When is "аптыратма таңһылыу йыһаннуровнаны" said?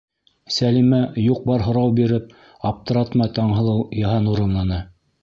2.73-4.87